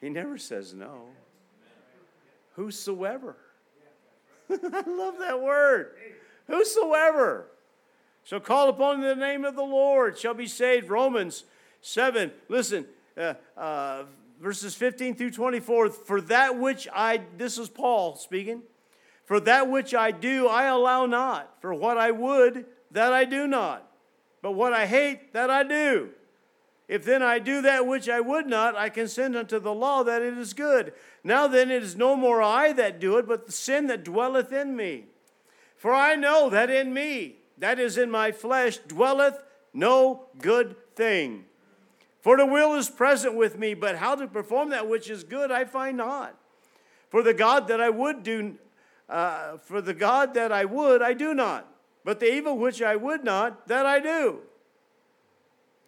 [0.00, 1.02] He never says no.
[2.54, 3.36] Whosoever.
[4.50, 5.94] I love that word.
[6.48, 7.46] Whosoever
[8.24, 10.90] shall call upon the name of the Lord shall be saved.
[10.90, 11.44] Romans
[11.80, 12.32] 7.
[12.48, 14.04] Listen, uh, uh,
[14.40, 15.90] verses 15 through 24.
[15.90, 18.62] For that which I, this is Paul speaking,
[19.32, 21.56] for that which I do, I allow not.
[21.62, 23.90] For what I would, that I do not.
[24.42, 26.10] But what I hate, that I do.
[26.86, 30.20] If then I do that which I would not, I consent unto the law that
[30.20, 30.92] it is good.
[31.24, 34.52] Now then it is no more I that do it, but the sin that dwelleth
[34.52, 35.06] in me.
[35.78, 39.42] For I know that in me, that is in my flesh, dwelleth
[39.72, 41.46] no good thing.
[42.20, 45.50] For the will is present with me, but how to perform that which is good
[45.50, 46.36] I find not.
[47.08, 48.58] For the God that I would do,
[49.12, 51.68] uh, for the God that I would, I do not.
[52.02, 54.38] But the evil which I would not, that I do.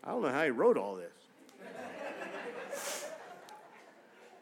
[0.04, 1.10] I don't know how he wrote all this.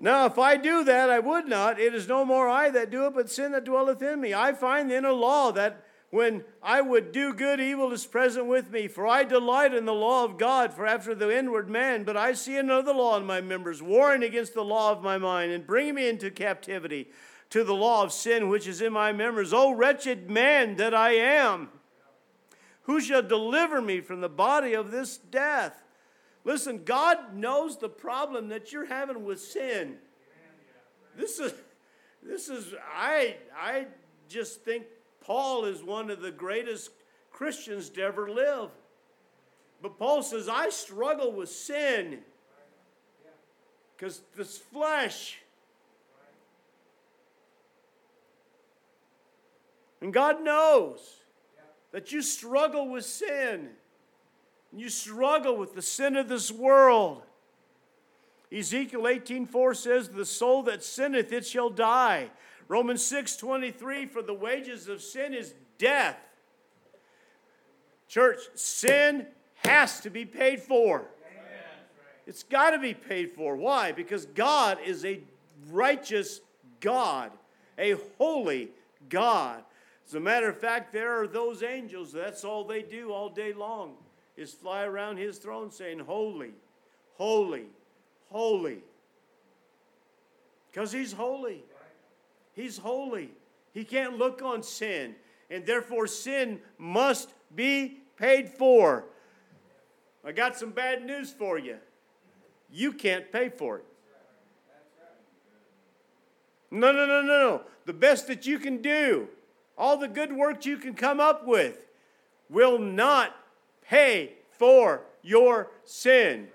[0.01, 1.79] now, if I do that, I would not.
[1.79, 4.35] It is no more I that do it, but sin that dwelleth in me.
[4.35, 8.71] I find then a law that when I would do good, evil is present with
[8.71, 8.88] me.
[8.88, 12.33] For I delight in the law of God, for after the inward man, but I
[12.33, 15.95] see another law in my members, warring against the law of my mind, and bringing
[15.95, 17.09] me into captivity
[17.53, 19.53] to the law of sin which is in my members.
[19.53, 21.69] O wretched man that I am!
[22.85, 25.85] Who shall deliver me from the body of this death?
[26.45, 29.99] Listen, God knows the problem that you're having with sin.
[31.15, 31.53] This is,
[32.23, 33.87] this is, I, I
[34.31, 34.85] just think
[35.21, 36.91] Paul is one of the greatest
[37.31, 38.71] Christians to ever live.
[39.83, 42.21] But Paul says, I struggle with sin
[43.95, 45.38] because this flesh.
[50.03, 51.21] And God knows
[51.93, 53.71] that you struggle with sin.
[54.73, 57.23] You struggle with the sin of this world.
[58.51, 62.33] Ezekiel 18:4 says, "The soul that sinneth, it shall die."
[62.67, 66.19] Romans 6:23, "For the wages of sin is death."
[68.09, 69.33] Church, sin
[69.64, 71.09] has to be paid for.
[72.26, 73.55] It's got to be paid for.
[73.57, 73.93] Why?
[73.93, 75.22] Because God is a
[75.68, 76.41] righteous
[76.81, 77.31] God,
[77.79, 78.72] a holy
[79.09, 79.64] God.
[80.07, 83.53] As a matter of fact, there are those angels, that's all they do all day
[83.53, 83.94] long,
[84.36, 86.53] is fly around his throne saying, Holy,
[87.16, 87.66] holy,
[88.30, 88.78] holy.
[90.70, 91.62] Because he's holy.
[92.55, 93.30] He's holy.
[93.72, 95.14] He can't look on sin.
[95.50, 99.05] And therefore, sin must be paid for.
[100.24, 101.76] I got some bad news for you.
[102.70, 103.84] You can't pay for it.
[106.70, 107.62] No, no, no, no, no.
[107.84, 109.28] The best that you can do
[109.77, 111.87] all the good works you can come up with
[112.49, 113.35] will not
[113.83, 116.49] pay for your sin.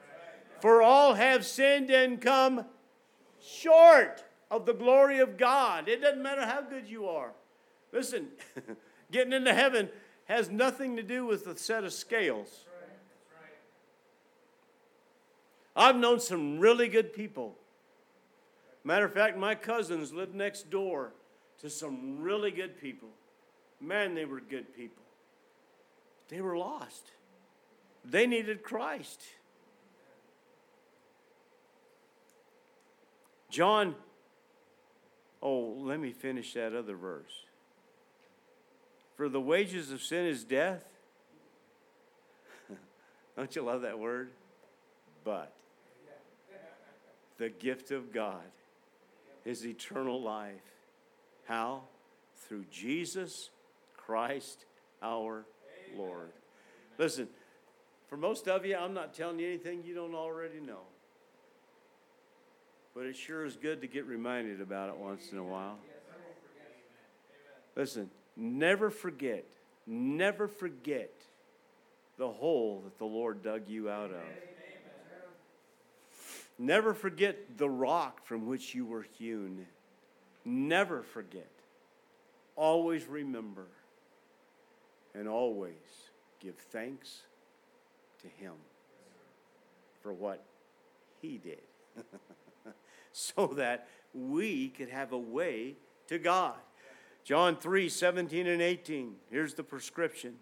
[0.60, 2.66] For all have sinned and come
[3.42, 5.88] short of the glory of God.
[5.88, 7.32] It doesn't matter how good you are.
[7.92, 8.28] Listen,
[9.12, 9.90] getting into heaven
[10.26, 12.66] has nothing to do with the set of scales.
[15.76, 17.56] I've known some really good people.
[18.84, 21.12] Matter of fact, my cousins lived next door
[21.62, 23.10] to some really good people.
[23.80, 25.04] Man, they were good people.
[26.30, 27.12] They were lost.
[28.04, 29.22] They needed Christ.
[33.50, 33.96] John,
[35.42, 37.46] oh, let me finish that other verse.
[39.16, 40.84] For the wages of sin is death.
[43.36, 44.30] Don't you love that word?
[45.24, 45.54] But
[47.38, 48.44] the gift of God
[49.46, 50.77] is eternal life.
[51.48, 51.82] How?
[52.48, 53.50] Through Jesus
[53.96, 54.66] Christ
[55.02, 55.46] our
[55.96, 56.32] Lord.
[56.98, 57.28] Listen,
[58.10, 60.82] for most of you, I'm not telling you anything you don't already know.
[62.96, 65.78] But it sure is good to get reminded about it once in a while.
[67.76, 69.46] Listen, never forget,
[69.86, 71.12] never forget
[72.18, 74.24] the hole that the Lord dug you out of.
[76.58, 79.68] Never forget the rock from which you were hewn.
[80.50, 81.52] Never forget.
[82.56, 83.68] Always remember
[85.14, 85.74] and always
[86.40, 87.24] give thanks
[88.22, 88.54] to Him
[90.02, 90.46] for what
[91.22, 91.60] He did
[93.12, 95.76] so that we could have a way
[96.08, 96.56] to God.
[97.26, 99.16] John 3 17 and 18.
[99.30, 100.36] Here's the prescription.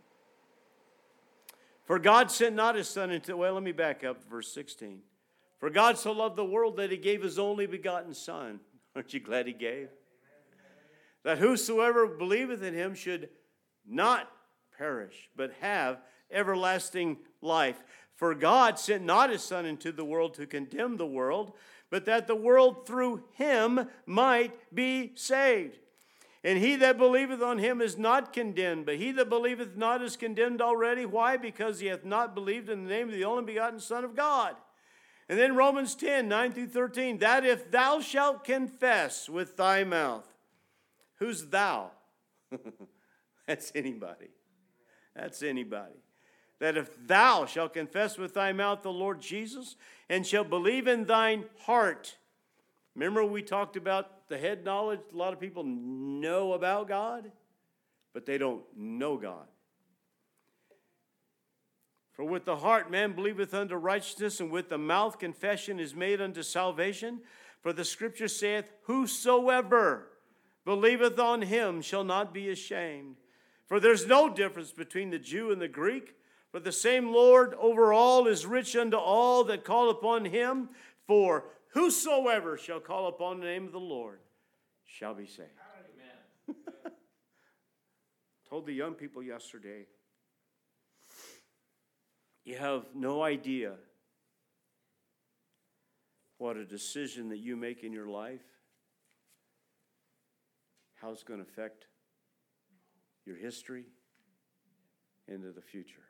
[1.86, 5.00] For God sent not his Son into, well, let me back up verse 16.
[5.60, 8.60] For God so loved the world that he gave his only begotten Son.
[8.96, 9.90] Aren't you glad he gave?
[11.24, 13.30] That whosoever believeth in him should
[13.86, 14.32] not
[14.78, 16.00] perish, but have
[16.32, 17.84] everlasting life.
[18.16, 21.54] For God sent not his Son into the world to condemn the world,
[21.90, 25.80] but that the world through him might be saved.
[26.44, 30.16] And he that believeth on him is not condemned, but he that believeth not is
[30.16, 31.06] condemned already.
[31.06, 31.38] Why?
[31.38, 34.56] Because he hath not believed in the name of the only begotten Son of God.
[35.28, 40.28] And then Romans 10, 9 through 13, that if thou shalt confess with thy mouth,
[41.16, 41.92] who's thou?
[43.48, 44.30] That's anybody.
[45.16, 45.96] That's anybody.
[46.60, 49.76] That if thou shalt confess with thy mouth the Lord Jesus
[50.10, 52.18] and shalt believe in thine heart.
[52.96, 55.02] Remember, we talked about the head knowledge?
[55.12, 57.32] A lot of people know about God,
[58.14, 59.48] but they don't know God.
[62.16, 66.22] For with the heart man believeth unto righteousness, and with the mouth confession is made
[66.22, 67.20] unto salvation.
[67.62, 70.08] For the scripture saith, Whosoever
[70.64, 73.18] believeth on him shall not be ashamed.
[73.68, 76.16] For there's no difference between the Jew and the Greek,
[76.54, 80.70] but the same Lord over all is rich unto all that call upon him.
[81.08, 84.20] For whosoever shall call upon the name of the Lord
[84.86, 85.50] shall be saved.
[88.50, 89.88] Told the young people yesterday
[92.46, 93.74] you have no idea
[96.38, 98.44] what a decision that you make in your life,
[101.02, 101.88] how it's going to affect
[103.26, 103.86] your history
[105.28, 106.04] into the future.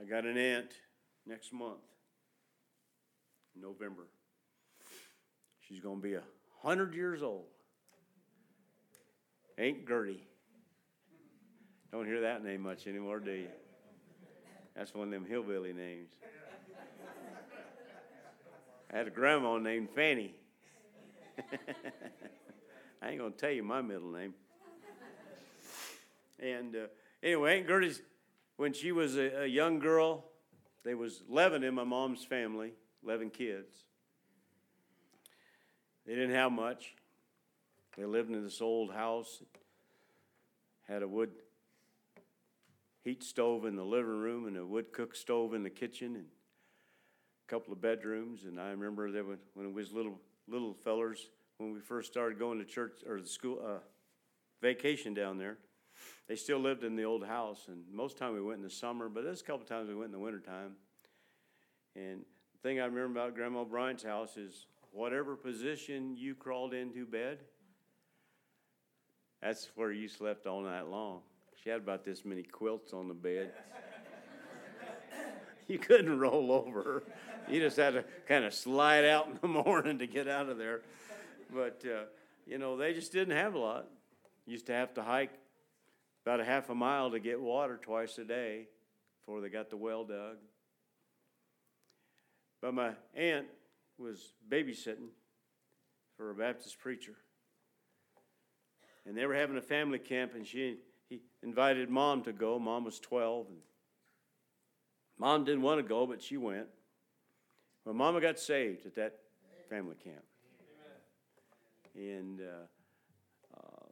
[0.00, 0.72] I got an aunt
[1.26, 1.84] next month,
[3.54, 4.06] November.
[5.60, 6.22] She's going to be a
[6.62, 7.44] hundred years old.
[9.58, 10.26] Ain't Gertie.
[11.92, 13.48] Don't hear that name much anymore, do you?
[14.80, 16.08] That's one of them hillbilly names.
[18.90, 20.34] I had a grandma named Fanny.
[23.02, 24.32] I ain't to tell you my middle name.
[26.38, 26.86] And uh,
[27.22, 28.00] anyway, Aunt Gertie's,
[28.56, 30.24] when she was a, a young girl,
[30.82, 32.72] there was 11 in my mom's family,
[33.04, 33.84] 11 kids.
[36.06, 36.94] They didn't have much.
[37.98, 39.42] They lived in this old house,
[40.88, 41.32] had a wood
[43.04, 46.26] heat stove in the living room and a wood cook stove in the kitchen and
[46.26, 48.44] a couple of bedrooms.
[48.44, 52.38] And I remember that when, when it was little little fellers when we first started
[52.38, 53.78] going to church or the school uh,
[54.60, 55.58] vacation down there.
[56.28, 59.08] They still lived in the old house, and most time we went in the summer,
[59.08, 60.72] but there's a couple times we went in the wintertime.
[61.96, 62.20] And
[62.52, 67.38] the thing I remember about Grandma Bryant's house is whatever position you crawled into bed,
[69.42, 71.20] that's where you slept all night long.
[71.62, 73.52] She had about this many quilts on the bed.
[75.68, 77.02] you couldn't roll over.
[77.48, 80.56] You just had to kind of slide out in the morning to get out of
[80.56, 80.80] there.
[81.52, 82.04] But, uh,
[82.46, 83.86] you know, they just didn't have a lot.
[84.46, 85.32] Used to have to hike
[86.24, 88.68] about a half a mile to get water twice a day
[89.20, 90.36] before they got the well dug.
[92.62, 93.46] But my aunt
[93.98, 95.08] was babysitting
[96.16, 97.16] for a Baptist preacher.
[99.06, 100.76] And they were having a family camp, and she he
[101.42, 102.58] invited mom to go.
[102.58, 103.46] Mom was 12.
[103.48, 103.58] And
[105.18, 106.66] mom didn't want to go, but she went.
[107.84, 109.18] Well, mama got saved at that
[109.68, 110.24] family camp.
[111.94, 113.90] And uh, um,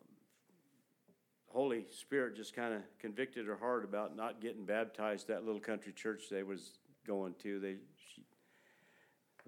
[1.49, 5.92] Holy Spirit just kind of convicted her heart about not getting baptized that little country
[5.92, 7.59] church they was going to.
[7.59, 7.76] They
[8.14, 8.22] she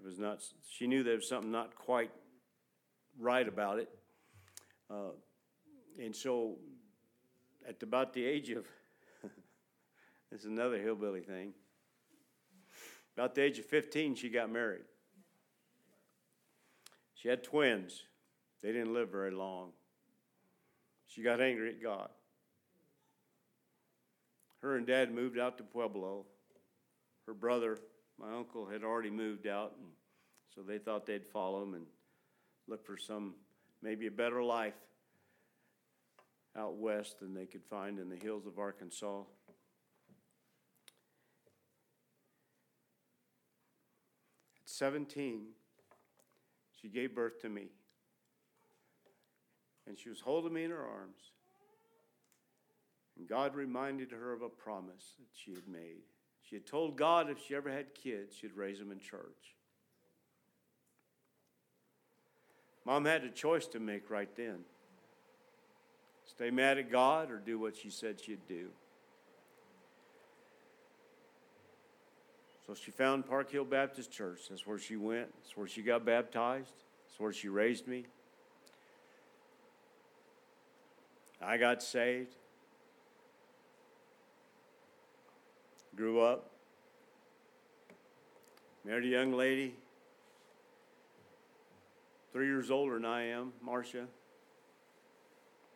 [0.01, 0.39] it was not.
[0.67, 2.11] She knew there was something not quite
[3.19, 3.89] right about it.
[4.89, 5.11] Uh,
[5.99, 6.55] and so,
[7.67, 8.65] at about the age of
[10.31, 11.53] this is another hillbilly thing.
[13.15, 14.85] About the age of 15, she got married.
[17.13, 18.03] She had twins.
[18.61, 19.71] They didn't live very long.
[21.07, 22.09] She got angry at God.
[24.61, 26.25] Her and dad moved out to Pueblo.
[27.25, 27.79] Her brother,
[28.19, 29.89] my uncle, had already moved out, and
[30.55, 31.85] so they thought they'd follow him and
[32.67, 33.33] look for some,
[33.81, 34.75] maybe a better life
[36.57, 39.21] out west than they could find in the hills of Arkansas.
[44.61, 45.43] At 17,
[46.81, 47.67] she gave birth to me.
[49.87, 51.19] And she was holding me in her arms.
[53.17, 56.03] And God reminded her of a promise that she had made.
[56.41, 59.55] She had told God if she ever had kids, she'd raise them in church.
[62.85, 64.65] Mom had a choice to make right then
[66.31, 68.69] stay mad at God or do what she said she'd do.
[72.65, 74.43] So she found Park Hill Baptist Church.
[74.49, 76.71] That's where she went, that's where she got baptized,
[77.05, 78.05] that's where she raised me.
[81.41, 82.35] I got saved,
[85.95, 86.51] grew up,
[88.85, 89.73] married a young lady,
[92.31, 94.05] three years older than I am, Marcia.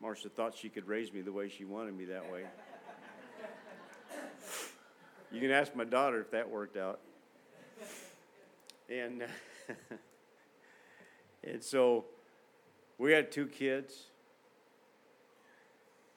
[0.02, 2.44] Marcia thought she could raise me the way she wanted me that way.
[5.32, 7.00] you can ask my daughter if that worked out.
[8.90, 9.26] And,
[11.44, 12.06] and so
[12.98, 14.04] we had two kids.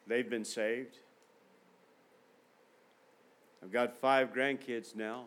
[0.07, 0.97] They've been saved.
[3.63, 5.27] I've got five grandkids now.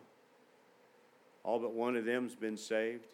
[1.44, 3.11] All but one of them's been saved.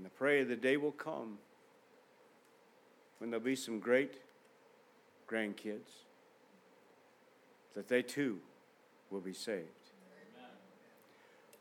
[0.00, 1.36] And I pray the day will come
[3.18, 4.14] when there'll be some great
[5.28, 5.90] grandkids
[7.74, 8.38] that they too
[9.10, 9.66] will be saved.
[10.38, 10.52] Amen.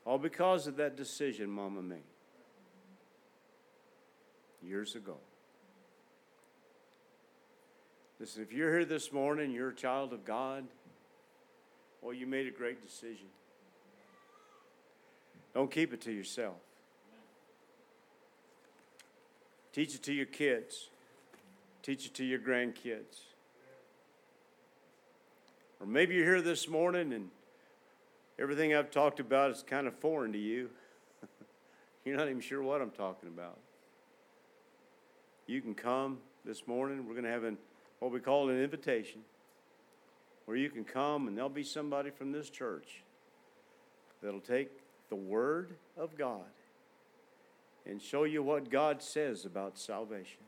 [0.06, 2.00] All because of that decision Mama made
[4.66, 5.18] years ago.
[8.22, 10.64] Listen, if you're here this morning, you're a child of God,
[12.02, 13.28] well, you made a great decision.
[15.54, 16.56] Don't keep it to yourself.
[19.72, 20.90] Teach it to your kids.
[21.84, 23.22] Teach it to your grandkids.
[25.80, 27.30] Or maybe you're here this morning and
[28.38, 30.70] everything I've talked about is kind of foreign to you.
[32.06, 33.58] you're not even sure what I'm talking about.
[35.48, 37.08] You can come this morning.
[37.08, 37.58] We're going to have an,
[38.00, 39.22] what we call an invitation
[40.46, 43.04] where you can come and there'll be somebody from this church
[44.22, 44.70] that'll take
[45.10, 46.42] the Word of God
[47.90, 50.44] and show you what God says about salvation.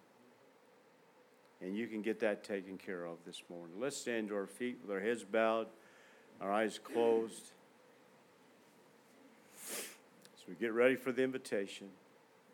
[1.59, 3.75] And you can get that taken care of this morning.
[3.79, 5.67] Let's stand to our feet with our heads bowed,
[6.39, 7.51] our eyes closed.
[9.67, 11.87] As we get ready for the invitation.